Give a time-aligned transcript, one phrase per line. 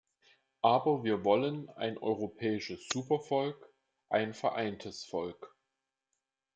[0.63, 3.71] Aber wir wollen ein europäisches "Supervolk",
[4.09, 5.55] ein vereintes Volk.